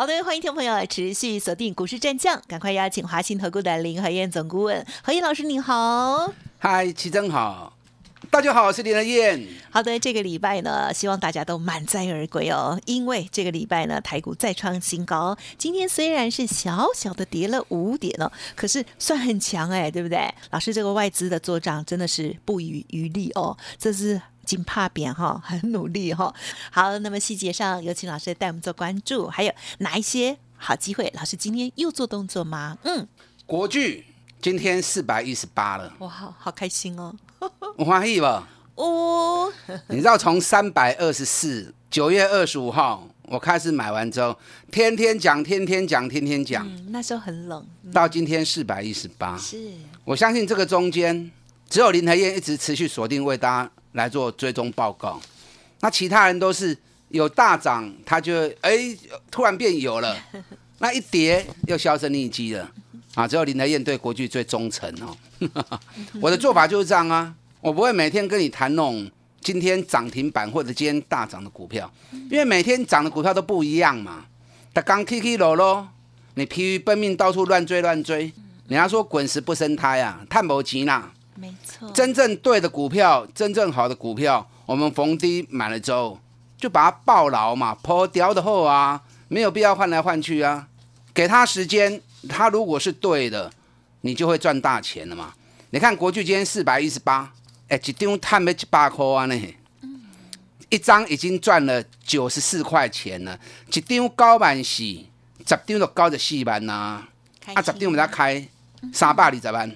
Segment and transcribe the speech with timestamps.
[0.00, 6.32] 好的，欢迎听众朋友持续锁定股市战将，赶快邀请华信投顾的林和燕总顾问何燕老师，你好。
[6.58, 7.76] 嗨，齐真好，
[8.30, 9.46] 大家好，我是林和燕。
[9.68, 15.36] 好的，这个礼拜呢，希望大家都满载而归哦，因为这个礼拜呢，台股再创新高。
[15.58, 20.32] 今天虽然是小小的跌了五点哦，可是算很强哎，对不对？
[20.50, 24.22] 老师，这个外资的做账真的是不遗余力哦，这是。
[24.44, 26.34] 金怕扁哈， 很努力哈。
[26.70, 31.12] 好，那么细节上有请老师带我们做关注，还有哪一些好机会？
[31.16, 32.76] 老师今天又做动作吗？
[32.84, 33.06] 嗯，
[33.46, 34.06] 国剧
[34.40, 37.14] 今天四百一十八了，哇，好开心哦，
[37.76, 38.48] 我欢喜吧？
[38.74, 39.52] 哦，
[39.88, 44.36] 你知道从三百二十四九月二十五号我开始买完之后，
[44.72, 49.72] 天天讲，天天讲，天天讲，那时候很冷，到今天四百一十八，是
[50.04, 51.30] 我相信这个中间
[51.68, 53.70] 只有林台燕一直持续锁定为大家。
[53.92, 55.20] 来做追踪报告，
[55.80, 56.76] 那其他人都是
[57.08, 58.96] 有大涨，他就哎
[59.30, 60.16] 突然变有了，
[60.78, 62.70] 那一跌又销声匿迹了
[63.14, 63.26] 啊！
[63.26, 65.16] 只有林德燕对国巨最忠诚哦。
[66.20, 69.10] 我的做法就是这样啊，我不会每天跟你谈那种
[69.40, 71.92] 今天涨停板或者今天大涨的股票，
[72.30, 74.26] 因为每天涨的股票都不一样嘛。
[74.72, 75.88] 他刚 K K 落咯，
[76.34, 78.32] 你疲于奔命到处乱追乱追，
[78.68, 81.10] 人家说滚石不生胎啊，探不急呐。
[81.36, 86.20] 没错，真正对的股票，真正好的股票，我们逢低买了之后，
[86.58, 90.68] 就把它抱牢嘛，破掉的后啊，没有必要换来换去啊，
[91.14, 93.50] 给他时间，他如果是对的，
[94.02, 95.32] 你就会赚大钱了嘛。
[95.70, 97.32] 你看国巨今天四百一十八，
[97.68, 99.40] 哎，一张探没七八块啊呢，
[100.68, 103.38] 一张已经赚了九十四块钱了，
[103.72, 105.08] 一张高板洗，
[105.46, 107.02] 十张都高着四万呐，
[107.54, 108.46] 啊，十张我们才开
[108.92, 109.72] 三百二十万，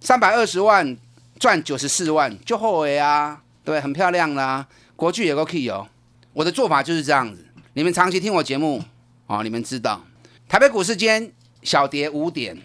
[0.00, 0.96] 三百二十万。
[1.38, 4.66] 赚九十四万就后悔啊，对，很漂亮啦。
[4.96, 5.86] 国巨也个 key 哦，
[6.32, 7.46] 我的做法就是这样子。
[7.74, 8.82] 你们长期听我节目
[9.28, 10.04] 哦，你们知道
[10.48, 11.30] 台北股市间
[11.62, 12.60] 小跌五点，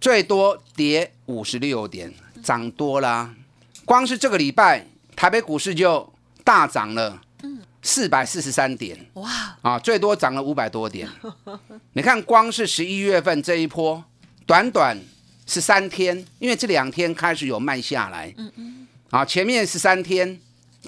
[0.00, 3.34] 最多跌五十六点，涨多啦。
[3.84, 6.10] 光是这个礼拜台北股市就
[6.42, 7.20] 大涨了，
[7.82, 9.30] 四百四十三点，哇
[9.60, 11.06] 啊，最多涨了五百多点。
[11.92, 14.02] 你看，光是十一月份这一波，
[14.46, 14.98] 短短。
[15.50, 20.38] 十三天，因为这两天开始有慢下来，嗯嗯，啊，前面十三天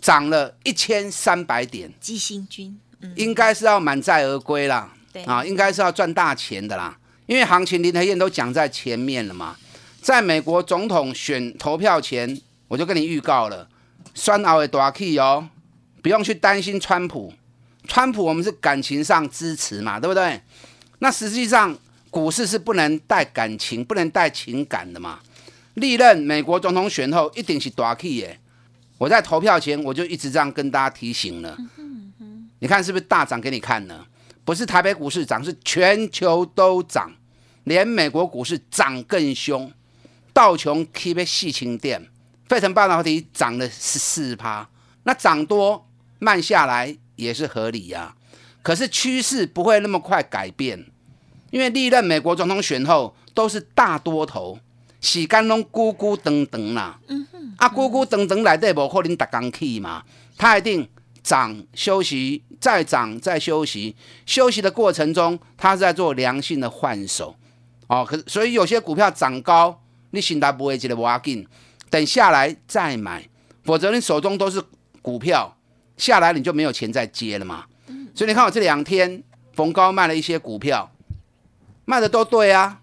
[0.03, 2.78] 涨了一千三百点，基星军，
[3.16, 6.94] 应该是要满载而归啦，对，啊，应该是要赚大钱的啦，
[7.25, 9.56] 因为行情林和燕都讲在前面了嘛，
[10.03, 12.38] 在美国总统选投票前，
[12.69, 13.66] 我就跟你预告了，
[14.15, 15.48] 酸熬的大 K 哦，
[16.03, 17.32] 不用去担心川普，
[17.88, 20.42] 川普我们是感情上支持嘛，对不对？
[20.98, 21.75] 那实际上。
[22.10, 25.21] 股市是不能带感情、不能带情感的嘛？
[25.75, 28.41] 历任美国总统选后一定是大 K 耶！
[28.98, 31.56] 我在投票前我就一直这样跟大家提醒了。
[32.59, 34.04] 你看是不是大涨给你看呢？
[34.44, 37.15] 不是台北股市涨，是全球都涨，
[37.65, 39.72] 连美国股市涨更凶。
[40.32, 42.09] 道琼 K 细清店，
[42.48, 44.69] 费城半导体涨了十四趴，
[45.04, 45.88] 那涨多
[46.19, 48.15] 慢下来也是合理呀。
[48.62, 50.87] 可是趋势不会那么快改变。
[51.50, 54.58] 因为历任美国总统选后都是大多头，
[55.00, 56.98] 时间拢咕咕噔噔啦。
[57.08, 60.04] 嗯哼，啊咕咕噔噔来对无可能达刚去嘛，
[60.36, 60.88] 他一定
[61.22, 63.96] 涨休息，再涨再休息，
[64.26, 67.34] 休息的过程中，他是在做良性的换手。
[67.88, 71.46] 哦，可所以有些股票涨高，你心达不会觉得不要紧，
[71.90, 73.28] 等下来再买，
[73.64, 74.62] 否则你手中都是
[75.02, 75.56] 股票，
[75.96, 77.64] 下来你就没有钱再接了嘛。
[78.14, 79.22] 所以你看我这两天
[79.54, 80.88] 逢高卖了一些股票。
[81.90, 82.80] 卖的都对啊，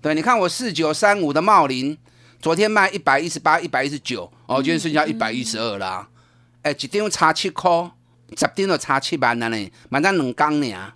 [0.00, 1.98] 对，你看我四九三五的茂林，
[2.40, 6.08] 昨天卖一百一十八、一百一十九，哦，今天剩下一百一十二啦。
[6.62, 7.90] 哎，一张差七块，
[8.36, 10.92] 十张都差七万了呢，满单两缸呢。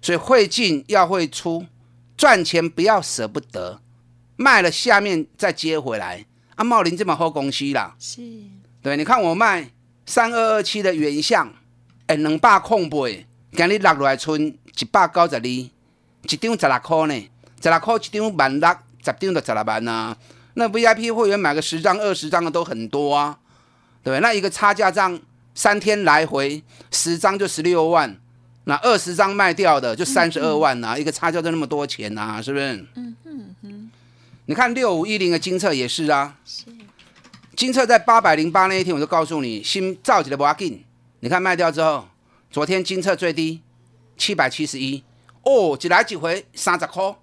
[0.00, 1.66] 所以会进要会出，
[2.16, 3.80] 赚钱不要舍不得，
[4.36, 6.24] 卖了下面再接回来。
[6.54, 8.22] 啊，茂林这么好公司啦，是，
[8.80, 9.72] 对，你看我卖
[10.06, 11.52] 三二二七的原相，
[12.06, 15.70] 哎，两百空倍，今日落来剩一百九十二。
[16.22, 17.30] 一张十六块呢，
[17.62, 18.68] 十六块一张万六，
[19.02, 20.16] 十张就十六万呐。
[20.54, 23.38] 那 VIP 会员买个十张、二十张的都很多啊，
[24.04, 24.20] 对不对？
[24.20, 25.18] 那一个差价账
[25.54, 28.16] 三天来回，十张就十六万，
[28.64, 32.86] 那二十张卖掉的就三十二万呐，一个差价就那么多钱呐，是不是？
[32.94, 33.90] 嗯嗯嗯。
[34.46, 36.66] 你看六五一零的金策也是啊，是
[37.56, 40.84] 金策在八百零八那一天，我就告诉你，新造起来不要紧。
[41.20, 42.06] 你看卖掉之后，
[42.50, 43.62] 昨天金策最低
[44.18, 45.02] 七百七十一，
[45.42, 47.14] 哦，一来一回三十块，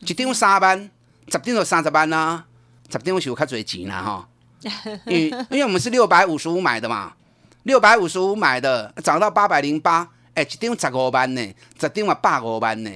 [0.00, 0.78] 一张三万，
[1.26, 2.44] 十张就三十万啦，
[2.90, 4.28] 十张是有较侪钱啦哈。
[5.06, 7.14] 因为因为我们是六百五十五买的嘛，
[7.62, 12.90] 六百五十五买的涨到八百零八，哎，一张十五万呢，十张嘛百五万呢，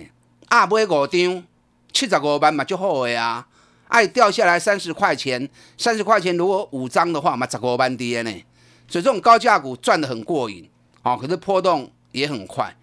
[0.48, 1.44] 啊买五张
[1.92, 3.46] 七十五万嘛就好的啊。
[3.88, 5.46] 爱掉下来三十块钱，
[5.76, 8.30] 三十块钱如果五张的话，嘛十五万跌呢。
[8.88, 10.68] 所以这种高价股赚的很过瘾，
[11.02, 12.74] 哦，可是波动也很快，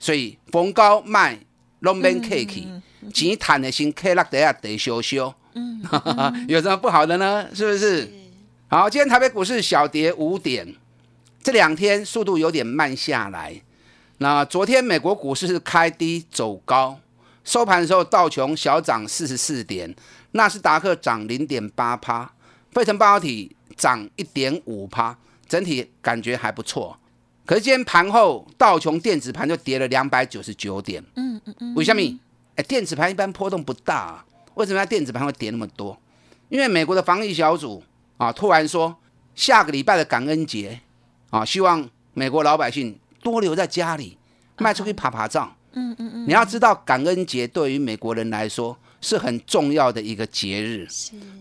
[0.00, 1.38] 所以逢高卖
[1.80, 2.66] 拢免客气，
[3.14, 5.32] 钱赚的先客落底下得修修。
[5.54, 5.80] 嗯，
[6.48, 7.46] 有什么不好的呢？
[7.54, 8.10] 是不是？
[8.66, 10.74] 好，今天台北股市小跌五点，
[11.42, 13.60] 这两天速度有点慢下来。
[14.18, 16.98] 那昨天美国股市是开低走高，
[17.44, 19.94] 收盘的时候道琼小涨四十四点。
[20.32, 22.32] 纳斯达克涨零点八趴，
[22.70, 25.18] 费城半导体涨一点五趴，
[25.48, 26.96] 整体感觉还不错。
[27.50, 31.02] 可是今天盘后道琼电子盘就跌了两百九十九点。
[31.16, 31.74] 嗯嗯嗯。
[31.74, 32.00] 为什么？
[32.54, 34.24] 哎，电子盘一般波动不大，啊
[34.54, 35.98] 为什么电子盘会跌那么多？
[36.48, 37.82] 因为美国的防疫小组
[38.18, 38.96] 啊，突然说
[39.34, 40.78] 下个礼拜的感恩节
[41.30, 44.16] 啊，希望美国老百姓多留在家里，
[44.58, 45.52] 卖出去爬爬照。
[45.72, 46.28] 嗯嗯嗯。
[46.28, 48.78] 你要知道，感恩节对于美国人来说。
[49.02, 50.86] 是很重要的一个节日，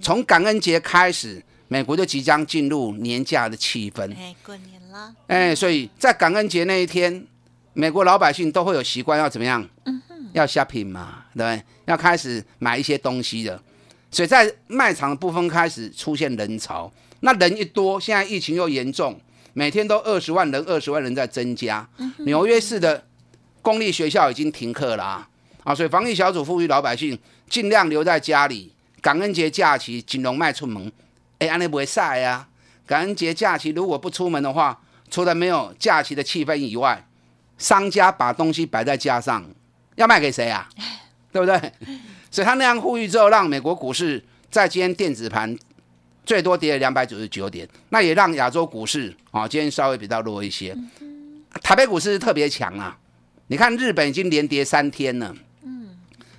[0.01, 4.13] 从感恩节开始，美国就即将进入年假的气氛。
[4.17, 5.15] 哎，过年了。
[5.27, 7.25] 哎，所以在感恩节那一天，
[7.71, 9.65] 美国老百姓都会有习惯要怎么样？
[9.85, 10.01] 嗯
[10.33, 11.63] 要 shopping 嘛，对不对？
[11.85, 13.59] 要开始买一些东西的。
[14.11, 16.91] 所以在卖场的部分开始出现人潮。
[17.21, 19.19] 那人一多，现在疫情又严重，
[19.53, 21.87] 每天都二十万人，二十万人在增加。
[22.19, 23.03] 纽约市的
[23.61, 25.29] 公立学校已经停课了啊！
[25.63, 27.17] 啊，所以防疫小组呼吁老百姓。
[27.49, 28.71] 尽量留在家里。
[29.01, 30.91] 感恩节假期，金融卖出门，
[31.39, 32.47] 哎，安尼不会晒呀。
[32.85, 37.07] 感恩节假期如果不出门的话，除了没有假期的气氛以外，
[37.57, 39.45] 商家把东西摆在架上，
[39.95, 40.69] 要卖给谁啊？
[41.31, 41.71] 对不对？
[42.31, 45.57] 所以他那样呼吁之后，让美国股市在今天电子盘
[46.25, 50.75] 最多跌了两百九十九点，那也让亚洲股市啊今天稍微比较弱一些。
[51.61, 52.97] 台北股市特别强啊！
[53.47, 55.35] 你看日本已经连跌三天了。
[55.63, 55.97] 嗯，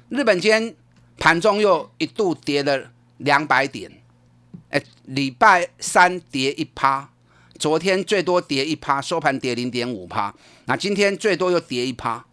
[0.08, 0.74] 日本今天。
[1.22, 2.82] 盘中又一度跌了
[3.18, 3.92] 两百点，
[4.70, 7.08] 哎，礼拜三跌一趴，
[7.58, 10.32] 昨天最多跌一趴，收盘跌零点五趴，
[10.66, 12.24] 那今天最多又跌一趴，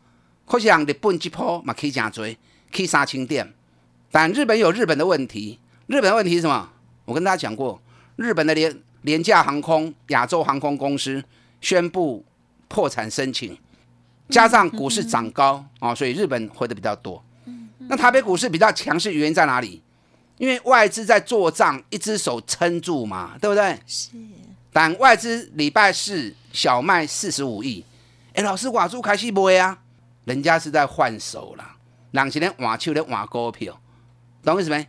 [0.46, 2.38] 可想日本这波嘛可以加追，
[2.72, 3.54] 可以杀青店，
[4.12, 6.70] 但日本有日本的问题，日本的问题是什么？
[7.06, 7.82] 我跟大家讲过，
[8.18, 11.24] 日本的廉廉价航空亚洲航空公司
[11.60, 12.24] 宣布
[12.68, 13.58] 破产申请，
[14.30, 17.24] 加上股市涨高啊，所以日本回的比较多。
[17.90, 19.82] 那台北股市比较强势原因在哪里？
[20.38, 23.80] 因为外资在做账，一只手撑住嘛，对不对？
[23.86, 24.10] 是。
[24.72, 27.84] 但外资礼拜四小卖四十五亿，
[28.34, 29.80] 哎，老师瓦住开始卖啊，
[30.26, 31.66] 人家是在换手了，
[32.12, 33.80] 两千年瓦手的瓦股票，
[34.44, 34.88] 懂意思没？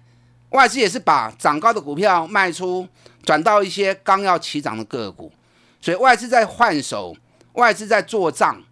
[0.50, 2.86] 外资也是把涨高的股票卖出，
[3.22, 5.32] 转到一些刚要起涨的个股，
[5.80, 7.16] 所以外资在换手，
[7.54, 8.62] 外资在做账，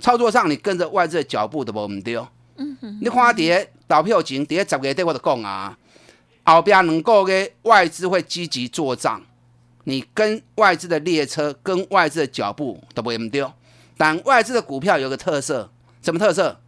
[0.00, 2.26] 操作上你跟着外资的脚步都不丢。
[3.00, 5.76] 你看跌倒票前，跌十月底我就讲啊，
[6.44, 9.22] 后边能够给外资会积极做账，
[9.84, 13.52] 你跟外资的列车、跟外资的脚步都不会丢。
[13.96, 15.70] 但外资的股票有个特色，
[16.02, 16.58] 什么特色？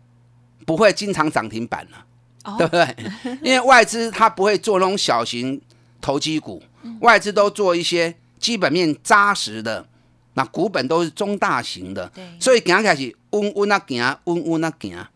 [0.67, 2.97] 不会经常涨停板了，对不对？
[3.43, 5.61] 因为外资它不会做那种小型
[6.01, 6.63] 投机股，
[7.01, 9.87] 外资都做一些基本面扎实的，
[10.35, 12.11] 那股本都是中大型的，
[12.41, 15.07] 所以行起来是稳稳啊行，稳稳啊行。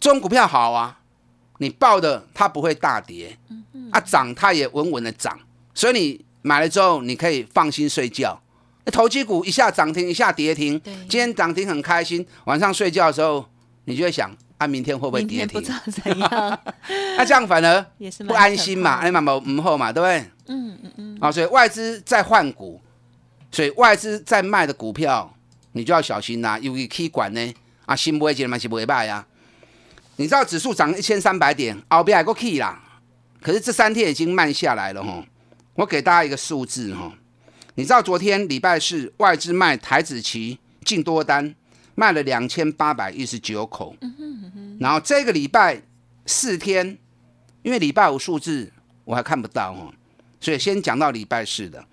[0.00, 0.98] 中股票好啊，
[1.58, 3.38] 你报的它不会大跌，
[3.90, 5.38] 啊涨它也稳稳的涨，
[5.74, 8.40] 所以你买了之后你可以放心睡觉。
[8.84, 13.44] 那投机股一下涨停一下跌停，今天涨停很开心，晚上睡觉的时候
[13.84, 15.60] 你就会想，啊明天会不会跌停？
[15.60, 16.58] 不知道怎样。
[17.16, 17.84] 那这样反而
[18.26, 20.18] 不安心嘛，哎嘛嘛唔好嘛，对不对？
[20.46, 21.18] 嗯嗯嗯。
[21.20, 22.80] 啊，所以外资在换股，
[23.50, 25.34] 所以外资在卖的股票
[25.72, 27.54] 你就要小心啦，尤其去管呢，
[27.86, 29.26] 啊新不会进嘛是不会卖呀。
[30.16, 32.80] 你知道指数涨一千三百点，后边还个 key 啦，
[33.40, 35.24] 可是这三天已经慢下来了哈。
[35.74, 37.12] 我给大家一个数字哈，
[37.76, 41.54] 你知道昨天礼拜四外资卖台子期净多单
[41.94, 43.94] 卖了两千八百一十九口，
[44.80, 45.80] 然后这个礼拜
[46.26, 46.98] 四天，
[47.62, 48.72] 因为礼拜五数字
[49.04, 49.94] 我还看不到哦，
[50.40, 51.84] 所以先讲到礼拜四的。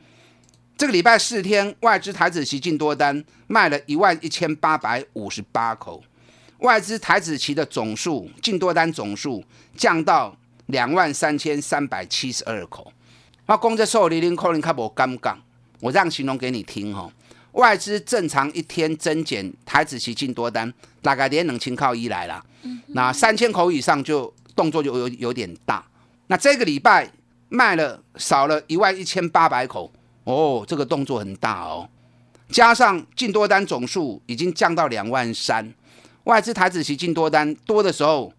[0.78, 6.04] 这个礼拜四天外资台子期净多单卖了一万一千八百五十八口。
[6.60, 9.44] 外资台子期的总数净多单总数
[9.78, 10.36] 降到
[10.68, 12.92] 两万三千三百七十二口，
[13.46, 15.38] 那公这受理您可能较无感觉，
[15.80, 17.12] 我这样形容给你听哦。
[17.52, 22.44] 外资正常一天增减台子期进多单，大概连冷清靠一来了，
[22.88, 25.86] 那三千口以上就动作就有有点大。
[26.28, 27.10] 那这个礼拜
[27.48, 29.90] 卖了少了一万一千八百口，
[30.26, 31.88] 哦，这个动作很大哦。
[32.50, 35.74] 加上进多单总数已经降到两万三，
[36.26, 38.34] 外资台子期进多单多的时候，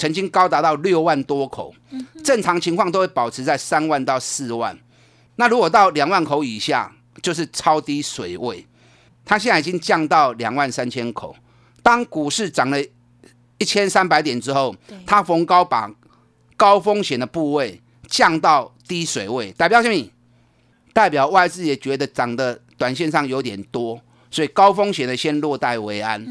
[0.00, 1.74] 曾经高达到六万多口，
[2.24, 4.74] 正常情况都会保持在三万到四万。
[5.36, 6.90] 那如果到两万口以下，
[7.20, 8.66] 就是超低水位，
[9.26, 11.36] 它现在已经降到两万三千口。
[11.82, 12.82] 当股市涨了
[13.58, 15.92] 一千三百点之后，它逢高把
[16.56, 17.78] 高风险的部位
[18.08, 20.10] 降到低水位，代表什么？
[20.94, 26.26] 代表外资也觉得涨的短线上有点多，所以高风险的先落袋为安。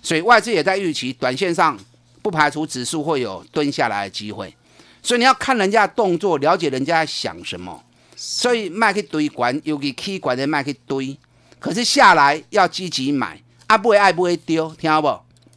[0.00, 1.78] 所以外资也在预期短线上
[2.26, 4.52] 不排除指数会有蹲下来的机会，
[5.00, 7.84] 所以你要看人家的动作，了解人家在想什么。
[8.16, 11.16] 所以卖去堆管，尤其起管的卖去堆，
[11.60, 15.06] 可是下来要积极买，啊不会爱不会丢，听到不？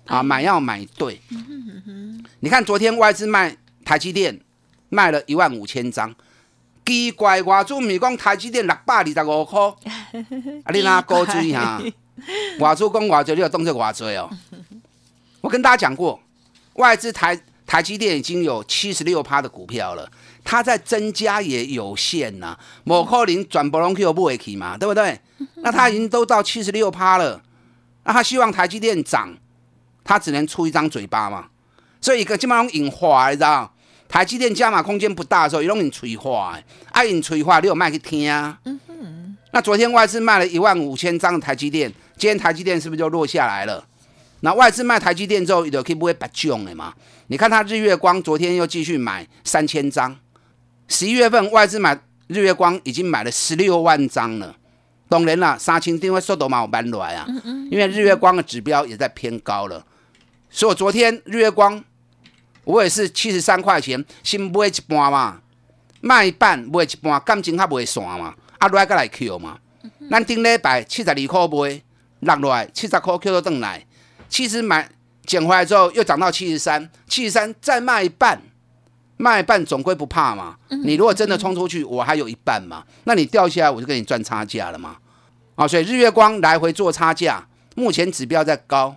[0.06, 1.20] 啊买要买对。
[2.42, 4.40] 你看昨天外资卖台积电
[4.90, 6.14] 卖了一万五千张，
[6.86, 9.60] 奇怪外资咪讲台积电六百二十五块，
[10.66, 11.82] 啊你哪高追哈？
[12.60, 14.30] 外资讲外资你有动作外追哦。
[15.42, 16.20] 我跟大家讲过，
[16.80, 20.10] 外资台台积电已经有七十六趴的股票了。
[20.44, 25.20] 它在增加也有限呐，某可能转波隆 Q 不会起嘛，对不对？
[25.58, 27.40] 那它已经都到七十六趴了，
[28.06, 29.38] 那他希望台积电涨，
[30.04, 31.50] 他只能出一张嘴巴嘛。
[32.02, 33.72] 所以一个基本上引话，你知道？
[34.08, 36.60] 台积电加码空间不大的时候，用引催化，
[36.92, 38.58] 啊引催化，你有卖去听啊？
[39.52, 43.86] 那昨天外资卖了一万五千张的台积电，今天台积电是不是就落下来了？
[44.42, 46.94] 那外资卖台积电之后，就可以不会白涨的嘛？
[47.28, 50.16] 你看它日月光昨天又继续买三千张。
[50.88, 54.56] 十一月份外资买日月光已经买了十六万张了，
[55.08, 57.28] 当然啦，杀青定位速度蛮有慢来啊，
[57.70, 59.86] 因为日月光的指标也在偏高了，
[60.50, 61.84] 所以我昨天日月光
[62.64, 65.42] 我也是七十三块钱先买一半嘛，
[66.02, 69.60] 卖一半买一半，感情还袂散嘛，啊来个来 Q 嘛，
[70.10, 71.82] 咱顶礼拜七十二块买
[72.22, 73.86] 落落来七十块 Q 都转来，
[74.30, 74.90] 七十买
[75.26, 78.42] 捡回来之后又涨到七十三，七十三再卖一半。
[79.22, 84.96] 卖半总归不怕嘛，你如果真的冲出去，我还有一半嘛，那你掉下来我就跟你赚差价了嘛，
[85.56, 87.46] 啊，所以日月光来回做差价，
[87.76, 88.96] 目前指标在高，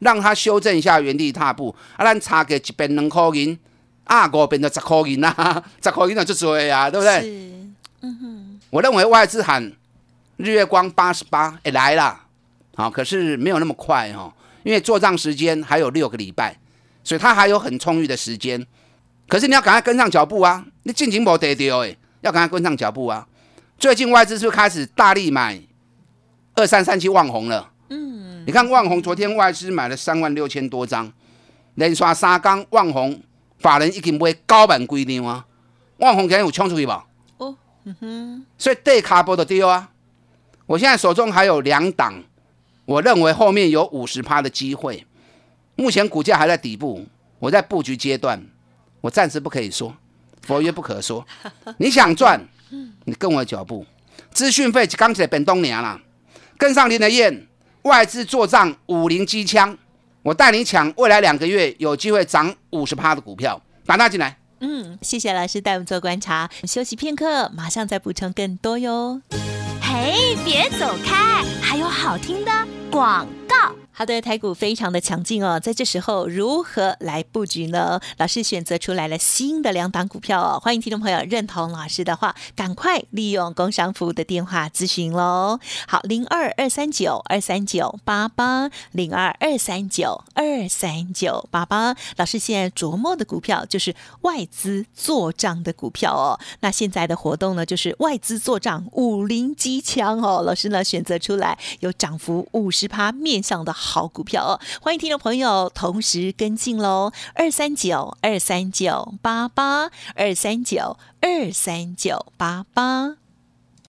[0.00, 3.58] 让它修正一下原地踏步，啊，咱差价一边两块银，
[4.04, 7.50] 啊，五边就十块银啦， 十块银就做呀，对不对？
[8.02, 9.72] 嗯哼，我认为外资喊
[10.36, 12.20] 日月光八十八，哎来了，
[12.74, 14.30] 好，可是没有那么快哈，
[14.62, 16.58] 因为做账时间还有六个礼拜，
[17.02, 18.66] 所以他还有很充裕的时间。
[19.28, 20.64] 可是你要赶快跟上脚步啊！
[20.82, 23.26] 你进情无得丢哎，要赶快跟上脚步啊！
[23.78, 25.60] 最近外资是不是开始大力买
[26.54, 27.70] 二三三七万红了？
[27.88, 31.10] 嗯，你看万红昨天外资买了三万六千多张，
[31.76, 33.22] 连刷三缸万红
[33.58, 35.46] 法人已经买高板规定啊！
[35.98, 37.06] 万红今天有冲出去吧？
[37.38, 39.90] 哦，嗯哼，所以对卡波的丢啊！
[40.66, 42.22] 我现在手中还有两档，
[42.84, 45.06] 我认为后面有五十趴的机会，
[45.76, 47.06] 目前股价还在底部，
[47.38, 48.42] 我在布局阶段。
[49.00, 49.92] 我暂时不可以说，
[50.42, 51.26] 佛曰不可说。
[51.78, 52.40] 你想赚，
[53.04, 53.84] 你跟我脚步。
[54.30, 56.00] 资讯费刚起来本东年了，
[56.56, 57.48] 跟上林德燕，
[57.82, 59.76] 外资做账五零机枪，
[60.22, 64.38] 我带你抢未来两个月有机会涨五十趴的股票，打他进来。
[64.60, 69.20] 嗯，谢谢老师带我们做观察，休息片刻，马上再补充更多哟。
[69.80, 72.52] 嘿，别走开，还有好听的
[72.92, 73.81] 广告。
[73.94, 78.00] 好的，台股非常的强劲哦，在这时候如何来布局呢？
[78.16, 85.60] 老师选择出来了新的两档股票哦，欢迎听众朋友认同老师的话，赶快利用工商服务的电话咨询喽。
[85.86, 91.94] 好，零二二三九二三九八八，零二二三九二三九八八。
[92.16, 96.40] 老师现在琢磨的股票就是外资做账的股票哦。
[96.60, 100.42] 那现在的活动呢，就是外资做账五零机枪哦。
[100.46, 103.76] 老师呢选择出来有涨幅五十趴面向的。
[103.92, 109.90] 好股票哦，欢迎听众朋友同时跟进喽，二三九二三九八八。
[110.14, 113.16] 二三九二三九八八。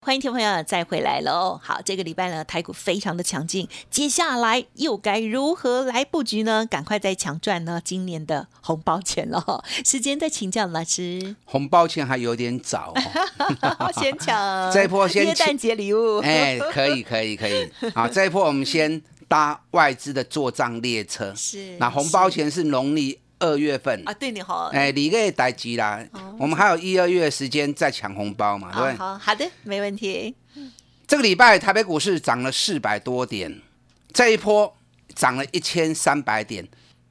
[0.02, 1.58] 欢迎听众朋友再回来喽！
[1.64, 6.66] 好，这个礼拜呢，台股非常的强劲，接下来又该如何来布局呢？
[6.66, 9.64] 赶快再抢赚呢今年的红包钱了！
[9.86, 12.94] 时间再请教老师，红包钱还有点早，
[13.96, 14.36] 先抢。
[14.74, 19.02] 这一波先圣诞节礼物，哎，可以可以可以，好，这一波我们先
[19.34, 23.20] 搭外资的做账列车，是那红包钱是农历。
[23.40, 24.08] 二月份。
[24.08, 26.02] 啊，对你好，哎，你个待机啦，
[26.40, 28.94] 我们还有一二月的时间再抢红包嘛，对不对？
[28.94, 30.34] 好好的，没问题。
[31.06, 33.60] 这个礼拜台北股市涨了四百多点，
[34.14, 34.74] 这一波
[35.14, 36.66] 涨了一千三百点，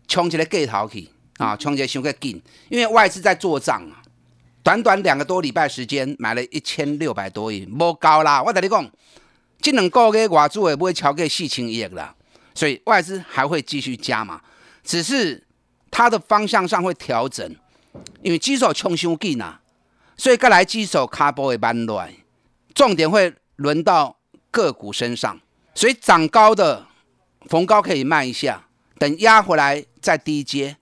[0.09, 4.01] 冲起来盖头去啊，冲起来伤个劲，因为外资在做账啊，
[4.63, 8.91] 短短两个多礼拜时间买了一千六百多亿，无高啦，我跟你讲，
[9.63, 12.15] 这两个月外资也不会超过四千亿啦，
[12.55, 14.43] 所以外资还会继续加嘛，
[14.85, 15.47] 只是
[15.91, 17.57] 它的方向上会调整，
[18.21, 19.63] 因为基手冲伤紧啊，
[20.17, 22.07] 所以再来基手卡波会慢落，
[22.75, 23.33] 重点会。
[23.57, 24.17] 轮到
[24.51, 25.39] 个股身上，
[25.73, 26.87] 所以涨高的
[27.47, 28.67] 逢高可以卖一下，
[28.99, 30.79] 等压回来再低接，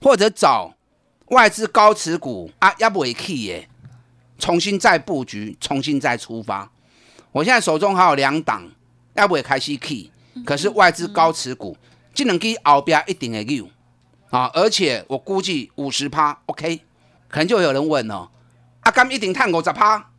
[0.00, 0.74] 或者找
[1.26, 3.68] 外资高持股啊，压不回去耶，
[4.36, 6.72] 重新再布局，重新再出发。
[7.34, 8.62] 我现在手中还有两档，
[9.14, 10.08] 要不会开始 key，
[10.46, 11.76] 可是外资高持股，
[12.14, 13.68] 这两支后边一定会有
[14.30, 16.80] 啊，而且我估计五十趴 OK，
[17.28, 18.28] 可能就有人问哦，
[18.82, 20.10] 阿甘一定探五十趴。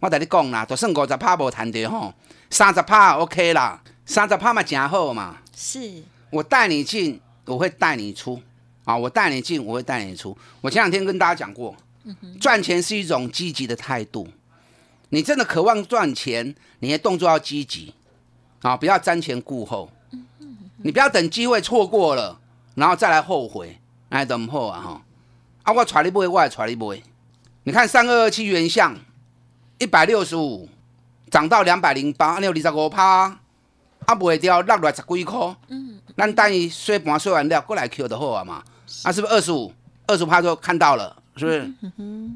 [0.00, 2.14] 我跟你讲啦，就算五十趴无谈的吼，
[2.48, 5.36] 三十趴 OK 啦，三十趴嘛正好嘛。
[5.54, 8.40] 是，我带你进，我会带你出
[8.84, 10.34] 啊，我带你进，我会带你出。
[10.62, 11.76] 我前两天跟大家讲过，
[12.40, 14.26] 赚钱是一种积极的态度。
[15.10, 17.94] 你真的渴望赚钱，你的动作要积极
[18.62, 19.90] 啊，不要瞻前顾后。
[20.78, 22.38] 你不要等机会错过了，
[22.74, 23.78] 然后再来后悔，
[24.10, 24.80] 哎，怎么好啊？
[24.80, 25.02] 哈，
[25.62, 27.02] 啊，我揣你买，我也揣你买。
[27.62, 28.94] 你看三二二七原相。
[29.76, 30.68] 一百六十五
[31.30, 33.36] 涨到两百零八，你有二十五趴，
[34.06, 35.56] 啊，不会掉落来十几块。
[35.66, 38.62] 嗯，咱等于刷盘洗完了过来 Q 就好啊嘛，
[39.02, 39.72] 啊，是不是二十五？
[40.06, 41.72] 二十趴就看到了，是不是？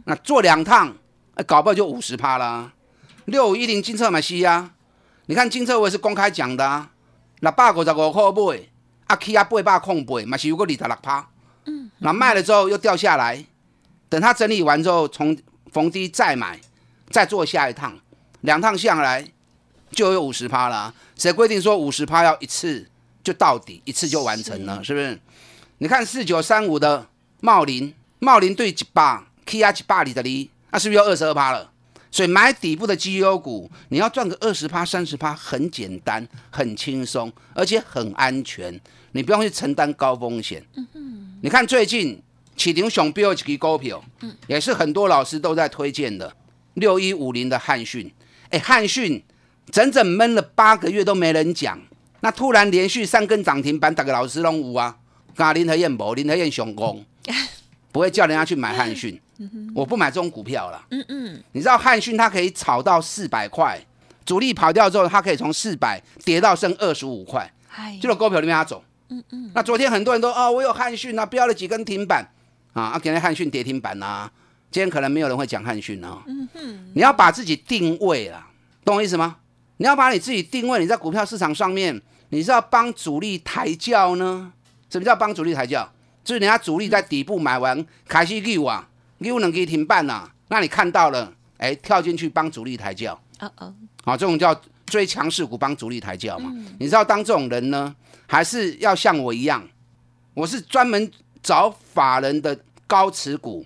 [0.05, 0.93] 那做两趟，
[1.45, 2.73] 搞不好就五十趴啦。
[3.27, 4.71] 六五一零金策买西呀，
[5.27, 6.91] 你看金策我也是公开讲的啊，
[7.41, 8.61] 六百五十五块买，
[9.07, 11.29] 啊起啊八百空八，嘛是有个二十六趴。
[11.65, 13.45] 嗯，那卖了之后又掉下来，
[14.09, 15.37] 等它整理完之后，从
[15.73, 16.61] 逢低再买。
[17.11, 17.99] 再做下一趟，
[18.43, 19.27] 两趟下来
[19.93, 20.93] 就有五十趴啦。
[21.17, 22.87] 谁规定说五十趴要一次
[23.25, 24.85] 就到底，一次就完成了？
[24.85, 25.19] 是不是？
[25.79, 27.07] 你看四九三五的
[27.41, 31.71] 茂林，茂林对一百，K R 一百里的里，那是不是要二十二趴了？
[32.11, 38.81] 所以买底部的绩优股，你要赚个二十趴、三十趴，很简单、很轻松，而且很安全，
[39.13, 40.65] 你不用去承担高风险。
[40.95, 42.21] 嗯你看最近
[42.57, 44.03] 启停熊标一支股票，
[44.47, 46.33] 也是很多老师都在推荐的。
[46.75, 48.13] 六一五零的汉讯，
[48.51, 49.23] 哎，汉讯
[49.71, 51.79] 整整闷了八个月都没人讲，
[52.21, 54.97] 那突然连续三根涨停板，打个老师拢有啊。
[55.37, 57.05] 刚林和燕博，林和燕雄功，
[57.93, 59.21] 不会叫人家去买汉讯，
[59.75, 60.85] 我不买这种股票了。
[60.91, 63.81] 嗯嗯，你知道汉讯它可以炒到四百块，
[64.25, 67.51] 主力跑掉之后，它可以从四百跌到剩二十五块，
[68.01, 68.83] 就在股票里面它走。
[69.11, 72.29] 嗯嗯，那昨天很多人都哦，我有汉讯啊，标了几根停板
[72.73, 74.31] 啊，啊，今天汉讯跌停板啊。
[74.71, 76.23] 今天可能没有人会讲汉讯啊。
[76.27, 78.47] 嗯哼，你要把自己定位了，
[78.85, 79.37] 懂我意思吗？
[79.79, 84.53] 你要把你自己定位，你在股票市场上面，你是要帮主力抬轿呢？
[84.91, 85.91] 什么叫帮主力抬轿？
[86.23, 88.87] 就是人家主力在底部买完，开始溜啊，
[89.19, 90.31] 溜能给停办呐。
[90.49, 93.19] 那你看到了，哎，跳进去帮主力抬轿。
[93.41, 96.53] 哦哦，好，这种叫追强势股帮主力抬轿嘛。
[96.79, 97.95] 你知道当这种人呢，
[98.27, 99.63] 还是要像我一样，
[100.35, 101.11] 我是专门
[101.43, 103.65] 找法人的高持股。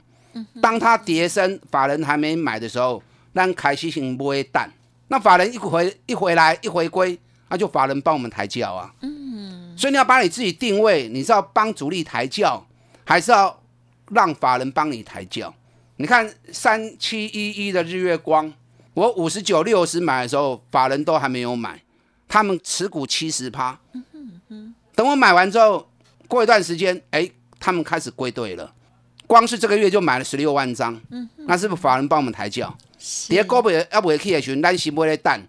[0.63, 3.03] 当他跌升，法人还没买的时候，
[3.35, 4.71] 让凯西行不会淡。
[5.09, 7.19] 那法人一回一回来一回归，
[7.51, 8.91] 那就法人帮我们抬轿啊。
[9.03, 12.67] 嗯，所以你要把你自己定位，你是要帮主力抬轿，
[13.05, 13.62] 还是要
[14.15, 15.53] 让法人帮你抬轿？
[15.97, 18.53] 你看三七一一的日月光，
[18.95, 21.83] 我五十九六十买的时候，法人都还没有买，
[22.29, 23.79] 他们持股七十趴。
[24.95, 25.89] 等我买完之后，
[26.29, 28.73] 过一段时间，哎，他们开始归队了。
[29.27, 31.01] 光是这个月就买了十六万张，
[31.47, 32.77] 那是不是法人帮我们抬轿？
[33.29, 35.41] 跌高不要不会去的时候，担心不会蛋，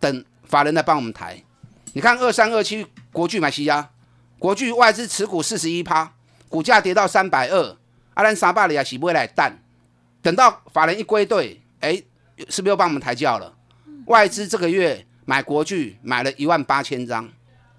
[0.00, 1.42] 等法人来帮我们抬。
[1.92, 3.90] 你看二三二七国巨买西亚，
[4.38, 6.12] 国巨外资持股四十一趴，
[6.48, 7.76] 股价跌到三百二，
[8.16, 9.52] 阿兰沙巴里亚是不会来蛋？
[10.22, 12.02] 等到法人一归队，哎，
[12.48, 13.54] 是不是又帮我们抬轿了？
[14.06, 17.28] 外资这个月买国巨买了一万八千张，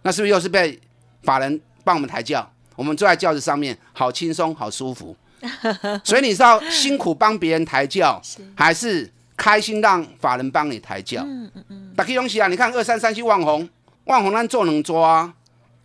[0.04, 0.80] 那是不是又是被
[1.24, 2.50] 法人帮我们抬轿？
[2.76, 5.16] 我们坐在轿子上面，好轻松，好舒服。
[6.06, 8.22] 所以你知道辛苦帮别人抬轿，
[8.56, 11.24] 还是开心让法人帮你抬轿？
[11.26, 11.94] 嗯嗯嗯。
[11.96, 13.68] 大家东西啊，你看二三三七万红，
[14.06, 15.34] 万红咱做两抓，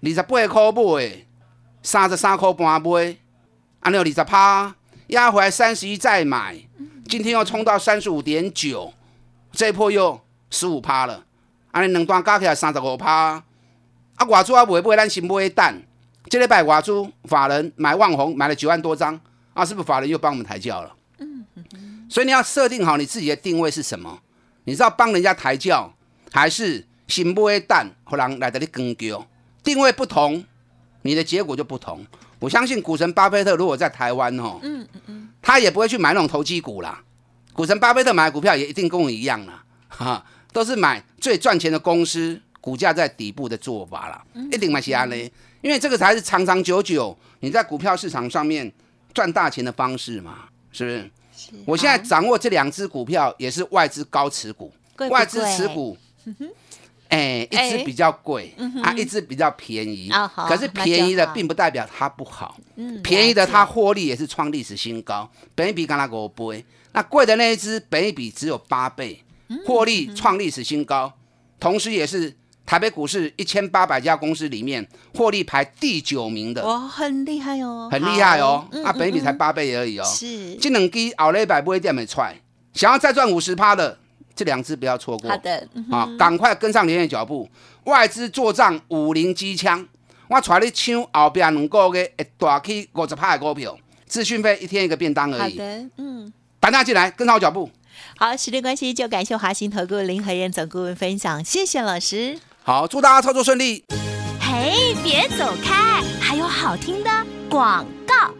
[0.02, 1.26] 二十八块买，
[1.82, 3.16] 三十三块半买，
[3.82, 4.72] 安尼有二十趴，
[5.08, 6.56] 压回来三十一再买，
[7.08, 8.92] 今天又冲到三十五点九，
[9.50, 11.24] 这一波又十五趴了，
[11.72, 13.42] 安尼两段加起来三十五趴，
[14.14, 15.82] 啊，外资啊买买咱先买蛋，
[16.30, 16.92] 这礼拜外资
[17.24, 19.18] 法人买旺宏买了九万多张
[19.52, 20.94] 啊，是不是法人又帮我们抬轿了？
[21.18, 21.44] 嗯
[22.08, 24.20] 所以你要设定好你自己的定位是什么？
[24.62, 25.92] 你知道帮人家抬轿，
[26.30, 29.26] 还是新买蛋或人来这里跟丢？
[29.64, 30.44] 定位不同，
[31.02, 32.06] 你的结果就不同。
[32.42, 37.00] 我相信股神巴菲特如果在台湾哦，嗯嗯嗯，他也不会去买那种投机股啦。
[37.52, 48.72] 股神巴菲特买股票也一定跟我一样啦，哈，都是买最赚钱的公司，股价在底部的做法啦，一定买其他嘞，因为这个才是长长久久你在股票市场上面
[49.14, 51.10] 赚大钱的方式嘛，是不是？
[51.64, 54.72] 我现在掌握这两只股票也是外资高持股，
[55.10, 55.96] 外资持股，
[57.12, 60.10] 哎，一只比较贵，啊，一只比较便宜，
[60.48, 62.56] 可是便宜的并不代表它不好，
[63.02, 69.22] 便宜的它获利也是创历史新高，本一比刚刚五倍，那贵的那一只本一比只有八倍，
[69.66, 71.12] 获利创历史新高，
[71.60, 72.34] 同时也是。
[72.64, 82.36] 台北股市一千八百家公司里面，获利排第九名的，哇，很厉害哦，很厉害哦，啊，本一比才八倍而已哦，是，这两支熬了一百不会掉没出来，
[82.72, 83.98] 想要再赚五十趴的，
[84.34, 87.48] 这两只不要错过，好的，啊，赶快跟上连夜脚步，
[87.84, 89.86] 外资做账五零机枪，
[90.28, 97.70] 我带你抢后边两个月一大起五十趴的股票，资讯费一天一个便当而已，好的，嗯，大家进来跟上我脚步，
[98.16, 102.38] 好，时间关系就感谢华兴投顾林和燕总顾问分享，谢谢老师。
[102.62, 103.84] 好，祝大家操作顺利。
[104.40, 107.10] 嘿，别走开，还有好听的
[107.48, 107.86] 广。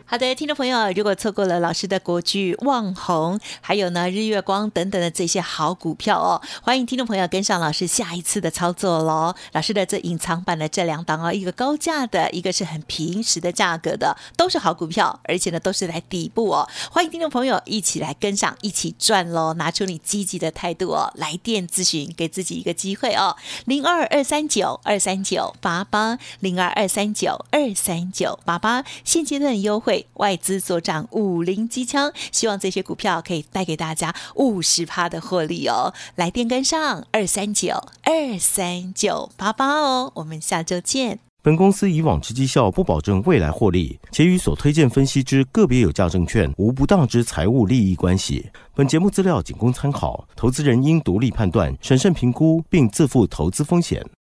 [0.04, 9.34] 好的，听众朋友，如果错过了老师的国剧旺红，还有呢日月光等等的这些好股票哦，欢迎听众朋友跟上老师下一次的操作喽。
[9.52, 16.68] 老师的这隐藏版的这两档哦，一个高价的，一个是很平时的价格的，都是好股票，而且呢都是在底部哦。
[16.90, 19.54] 欢迎听众朋友一起来跟上，一起赚喽！
[19.54, 23.34] 拿出你积极的态度哦，来电咨询，给自己一个机会哦。
[23.64, 29.61] 零二二三九二三九八八零二二三九二三九八八，现阶段。
[29.62, 35.94] 优惠外资做涨五零机枪，希望这些股票可以带给大家五十趴的获利哦！
[36.16, 41.20] 来电跟上二三九二三九八八哦，我们下周见。
[41.44, 48.48] 本公司以往之绩效不保证未来获利，且与所推荐分析之个别有价证券无不当之财务利益关系。
[48.76, 54.04] 本节目资料仅供参考，投资人应独立判断、审慎评估，并自负投资风险。